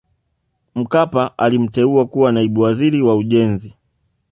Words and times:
Mkapa 0.75 1.37
alimteua 1.37 2.05
kuwa 2.07 2.31
Naibu 2.31 2.61
Waziri 2.61 3.01
wa 3.01 3.15
Ujenzi 3.15 3.75